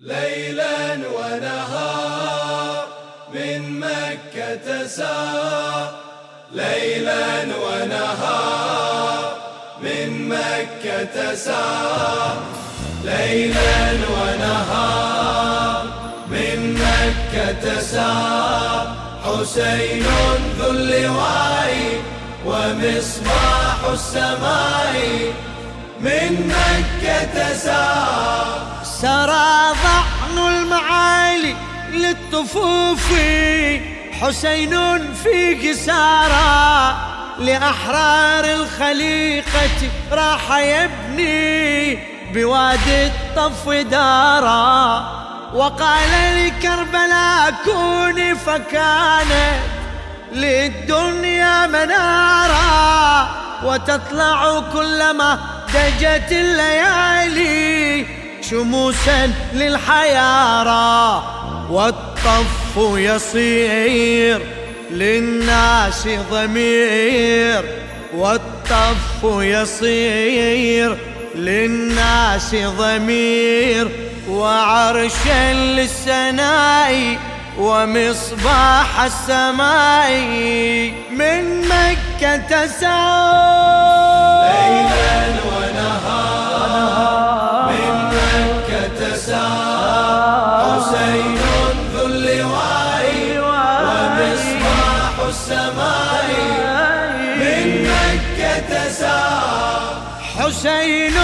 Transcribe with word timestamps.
ليلا 0.00 0.94
ونهار 0.94 2.86
من 3.34 3.80
مكة 3.80 4.86
سار 4.86 5.94
ليلا 6.52 7.42
ونهار 7.42 9.36
من 9.82 10.28
مكة 10.28 11.34
سار 11.34 12.42
ليلا 13.04 13.92
ونهار 13.92 15.84
من 16.28 16.74
مكة 16.74 17.80
سار 17.80 18.96
حسين 19.24 20.04
ذو 20.58 20.70
اللواء 20.70 22.02
ومصباح 22.46 23.84
السماء 23.92 25.32
من 26.00 26.52
مكة 26.52 27.54
سار 27.54 28.75
سرى 29.00 29.74
ضعن 29.84 30.38
المعالي 30.38 31.56
للطفوف. 31.90 33.12
حسين 34.20 34.74
في 35.14 35.68
قسارة 35.68 36.96
لأحرار 37.38 38.44
الخليقة 38.44 39.90
راح 40.12 40.58
يبني 40.58 41.98
بوادي 42.32 43.06
الطف 43.06 43.68
دارا. 43.68 45.04
وقال 45.54 46.10
لكربلاء 46.36 47.54
كوني 47.64 48.34
فكانت 48.34 49.60
للدنيا 50.32 51.66
منارا. 51.66 53.28
وتطلع 53.64 54.60
كلما 54.72 55.38
دجت 55.74 56.32
الليالي 56.32 58.06
شموسا 58.50 59.32
للحيارى 59.54 61.22
والطف 61.70 62.76
يصير 62.96 64.40
للناس 64.90 66.08
ضمير 66.30 67.64
والطف 68.14 69.22
يصير 69.24 70.96
للناس 71.34 72.54
ضمير 72.54 73.88
وعرشا 74.28 75.52
للسناء 75.52 77.18
ومصباح 77.58 79.00
السماء 79.00 80.10
من 81.10 81.60
مكة 81.68 82.66
سار 82.66 83.65
حسين 100.46 101.14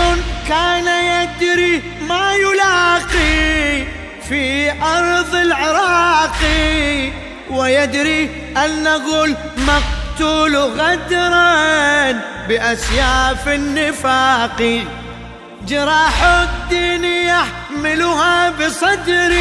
كان 0.49 0.87
يدري 0.87 1.83
ما 2.09 2.35
يلاقي 2.35 3.85
في 4.29 4.73
أرض 4.83 5.35
العراق 5.35 6.39
ويدري 7.51 8.31
أنه 8.65 9.25
المقتول 9.25 10.57
غدرا 10.57 12.13
بأسياف 12.49 13.49
النفاق. 13.49 14.83
جراح 15.67 16.23
الدين 16.25 17.05
يحملها 17.05 18.51
بصدر 18.51 19.35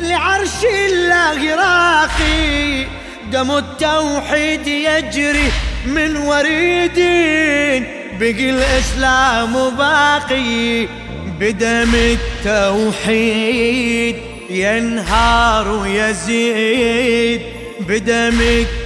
لعرش 0.00 0.64
الله 0.64 1.54
راقي. 1.56 2.86
دم 3.32 3.50
التوحيد 3.50 4.66
يجري 4.66 5.52
من 5.86 6.16
وريد 6.16 6.98
بقي 8.20 8.50
الإسلام 8.50 9.70
باقي 9.70 10.86
بدم 11.40 11.94
التوحيد. 12.44 14.16
ينهار 14.50 15.86
يزيد 15.86 17.40
بدم 17.80 18.40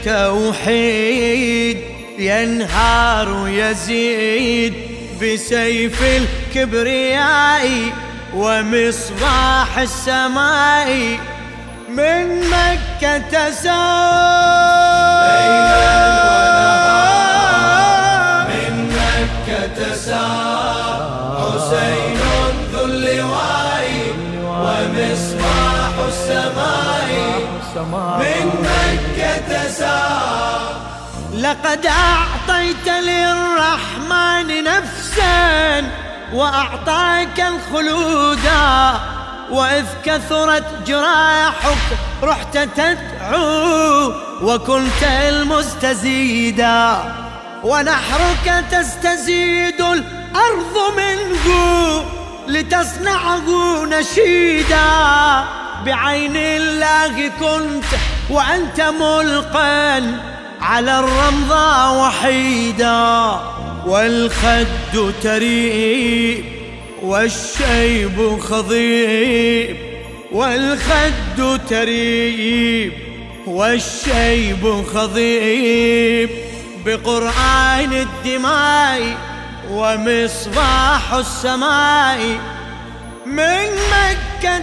التوحيد. 0.07 1.79
ينهار 2.19 3.49
يزيد 3.49 4.75
بسيف 5.23 6.03
الكبرياء 6.03 7.69
ومصباح 8.35 9.79
السماء. 9.79 11.19
من 11.89 12.41
مكة 12.41 13.51
سار 13.51 15.01
من 27.85 28.47
مكة 28.63 29.69
سار 29.69 30.61
لقد 31.35 31.87
أعطيت 31.87 32.89
للرحمن 32.89 34.65
نفسا 34.65 35.85
وأعطاك 36.33 37.41
الخلودا 37.41 38.95
وإذ 39.51 39.85
كثرت 40.05 40.65
جراحك 40.87 41.79
رحت 42.23 42.59
تدعو 42.59 44.13
وكنت 44.43 45.03
المستزيدا 45.03 47.03
ونحرك 47.65 48.65
تستزيد 48.71 49.81
الأرض 49.81 50.77
منه 50.97 51.47
لتصنعه 52.49 53.45
نشيدا. 53.85 55.60
بعين 55.87 56.37
الله 56.37 57.29
كنت 57.29 57.85
وأنت 58.31 58.81
ملقا 58.81 60.19
على 60.61 60.99
الرمضاء 60.99 62.07
وحيدا 62.07 63.41
والخد 63.87 65.15
تريب 65.23 66.45
والشيب 67.03 68.39
خضيب 68.41 69.77
والخد 70.33 71.61
تريب 71.69 72.93
والشيب 73.47 74.85
خضيب 74.95 76.31
بقرآن 76.87 77.93
الدماء 77.93 79.17
ومصباح 79.71 81.13
السماء 81.15 82.19
من 83.27 83.65
مكة 83.93 84.30
سار 84.45 84.61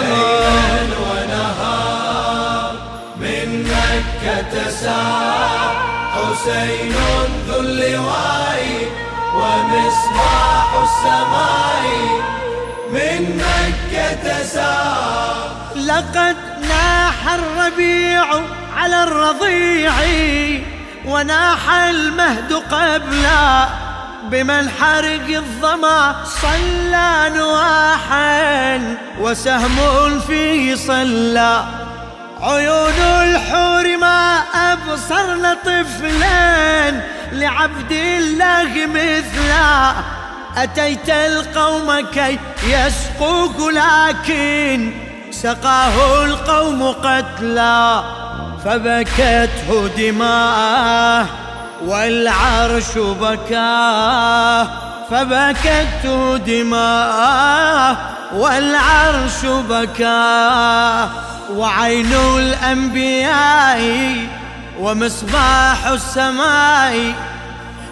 ليلا 0.00 0.96
ونهار 1.00 2.72
من 3.16 3.62
مكة 3.64 4.70
سار 4.70 5.74
حسين 6.14 6.92
ذو 7.48 7.60
اللواء 7.60 8.62
ومصباح 9.34 10.68
السماء 10.82 11.86
من 12.92 13.42
مكة 13.42 14.42
سار 14.44 15.50
لقد 15.76 16.36
ناح 16.68 17.34
الربيع 17.34 18.24
على 18.76 19.02
الرضيع 19.02 19.92
وناح 21.06 21.70
المهد 21.74 22.52
قبلا 22.52 23.66
بمنحرق 24.22 25.28
الظما 25.28 26.14
صلى 26.24 27.30
نواحا 27.36 28.96
وسهم 29.20 30.20
فيه 30.20 30.74
صلى 30.74 31.64
عيون 32.42 32.98
الحور 33.22 33.96
ما 33.96 34.38
أبصرن 34.54 35.56
طفلا 35.64 36.90
لعبد 37.32 37.92
الله 37.92 38.86
مثلا. 38.86 39.92
أتيت 40.56 41.08
القوم 41.08 42.00
كي 42.00 42.38
يسقوك 42.66 43.72
لكن 43.72 44.92
سقاه 45.30 46.24
القوم 46.24 46.82
قتلا. 46.92 48.02
فبكته 48.64 49.88
دماءه 49.98 51.26
والعرش 51.86 52.98
بكاه 52.98 54.68
فبكت 55.10 56.06
دماءه 56.46 57.96
والعرش 58.34 59.46
بكاه 59.46 61.08
وعين 61.54 62.12
الأنبياء 62.38 63.80
ومصباح 64.80 65.86
السماء 65.86 67.14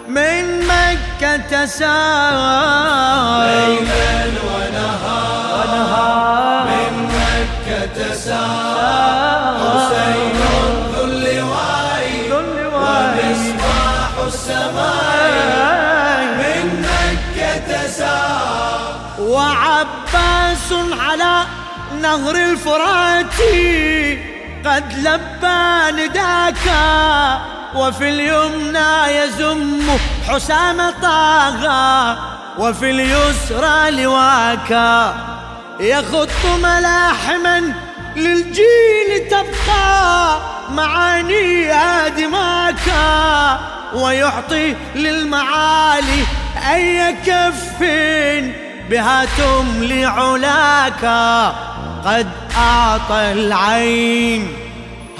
من 0.07 0.67
مكة 0.67 1.65
سار 1.65 2.33
ليلا 3.43 4.25
ونهار, 4.45 5.67
ونهار. 5.67 6.67
من 6.67 6.93
مكة 7.07 8.13
سار 8.13 9.57
حسين 9.59 10.28
السماء 14.49 16.23
من 16.41 16.81
مكة 16.81 17.69
وعباس 19.19 20.73
على 20.99 21.43
نهر 22.01 22.35
الفرات 22.35 23.33
قد 24.65 24.93
لبى 24.93 26.01
نداك 26.03 26.65
وفي 27.75 28.09
اليمنى 28.09 29.17
يزم 29.17 29.81
حسام 30.27 30.89
طاغى 31.01 32.17
وفي 32.57 32.89
اليسرى 32.89 33.91
لواكا 33.91 35.13
يخط 35.79 36.45
ملاحما 36.63 37.73
للجيل 38.15 39.29
تبقى 39.31 40.39
معاني 40.69 41.69
دماكا 41.69 41.98
ويعطي 43.93 44.75
للمعالي 44.95 46.23
أي 46.73 47.15
كف 47.25 47.79
بها 48.89 49.25
تملي 49.37 50.05
علاك 50.05 51.05
قد 52.05 52.27
أعطى 52.57 53.31
العين 53.31 54.47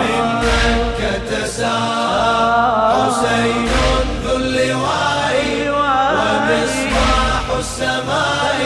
من 0.02 0.25
مكة 0.46 1.31
حسين 2.94 3.69
ذو 4.25 4.37
اللواء 4.37 5.37
ومصباح 5.78 7.44
السماء 7.58 8.60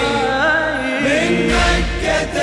من 1.04 1.30
مكة 1.48 2.36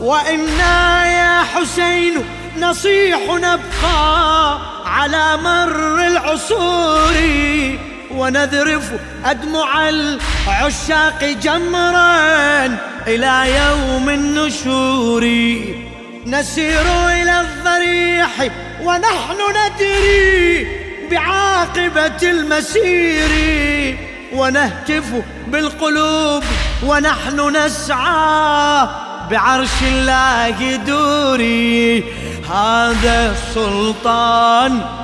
وإنا 0.00 1.06
يا 1.06 1.42
حسين 1.42 2.14
نصيح 2.58 3.20
نبقى 3.30 4.58
على 4.86 5.36
مر 5.36 6.06
العصور. 6.06 7.14
ونذرف 8.10 8.90
أدمع 9.24 9.88
العشاق 9.88 11.24
جمرا 11.42 12.64
إلى 13.06 13.56
يوم 13.56 14.08
النشور. 14.08 15.24
نسير 16.26 16.86
إلى 17.08 17.40
الضريح 17.40 18.50
ونحن 18.82 19.38
ندري 19.56 20.66
بعاقبة 21.10 22.30
المسير. 22.30 23.30
ونهتف 24.32 25.04
بالقلوب 25.46 26.44
ونحن 26.82 27.56
نسعى 27.56 28.88
بعرش 29.30 29.82
الله 29.82 30.76
دوري. 30.76 32.04
هذا 32.50 33.32
السلطان 33.32 35.03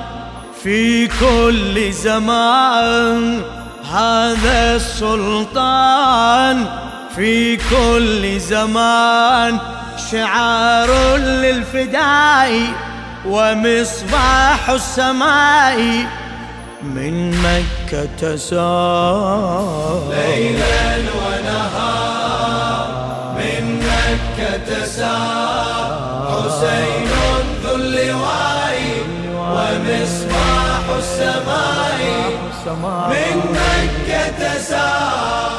في 0.62 1.06
كل 1.06 1.92
زمان 1.92 3.42
هذا 3.92 4.76
السلطان. 4.76 6.66
في 7.16 7.56
كل 7.56 8.40
زمان 8.40 9.58
شعار 10.10 11.16
للفداء 11.16 12.62
ومصباح 13.26 14.70
السماء 14.70 16.06
من 16.82 17.30
مكة 17.30 18.36
سار 18.36 20.08
ليلا 20.10 20.96
ونهار 21.20 22.86
من 23.38 23.82
مكة 23.82 24.84
سار 24.84 26.00
حسين 26.30 27.08
ذو 27.64 27.74
اللواء 27.74 28.80
ومصباح 29.34 30.29
السماء 31.00 31.98
من 33.10 33.36
مكة 33.56 34.40
سار 34.58 35.52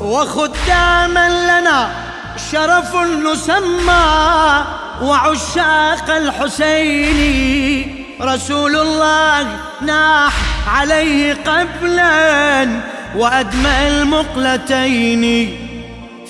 وخداما 0.00 1.26
لنا 1.28 1.90
شرف 2.52 2.90
نسمى 2.96 4.64
وعشاق 5.02 6.10
الحسين 6.10 8.06
رسول 8.20 8.76
الله 8.76 9.46
ناح 9.80 10.34
عليه 10.68 11.34
قبلا 11.34 12.68
وأدمى 13.16 13.88
المقلتين. 13.88 15.56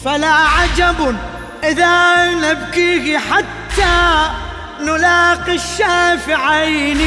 فلا 0.04 0.34
عجب 0.34 1.16
إذا 1.64 2.25
نبكيه 2.34 3.19
حتى 3.19 4.31
نلاقي 4.81 5.54
الشافعين. 5.54 7.00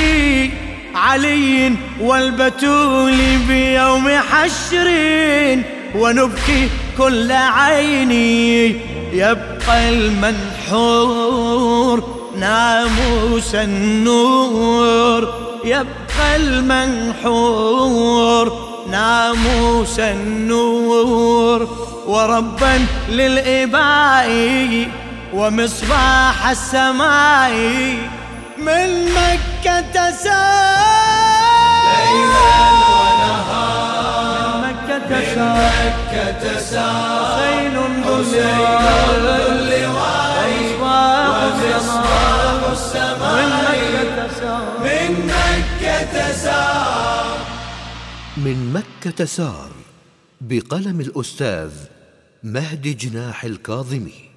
علي 0.95 1.75
والبتول 2.01 3.18
بيوم 3.47 4.09
حشر 4.09 4.88
ونبكي 5.95 6.69
كل 6.97 7.31
عيني 7.31 8.68
يبقى 9.13 9.89
المنحور 9.89 11.39
ناموس 12.36 13.56
النور. 13.56 15.33
يبقى 15.65 16.36
المنحور 16.36 17.89
ناموس 18.91 20.00
النور. 20.00 21.89
وربا 22.07 22.86
للإباء 23.09 24.30
ومصباح 25.33 26.50
السماء 26.50 27.51
من 28.57 29.06
مكة 29.13 30.12
سار 30.12 30.69
ليلا 32.10 32.60
ونهار 33.00 34.62
مكة 34.68 35.10
من 35.10 35.25
سار 35.25 35.80
مكة 35.80 36.60
سار 36.60 37.39
ومصباح 40.82 42.72
السماء 42.72 43.78
مكة 43.96 44.60
من 44.84 45.12
مكة 45.28 46.32
سار 46.34 47.38
من 48.38 48.74
مكة 48.74 49.25
سار 49.25 49.70
بقلم 50.42 51.00
الأستاذ 51.01 51.72
مهدي 52.44 52.94
جناح 52.94 53.44
الكاظمي 53.44 54.28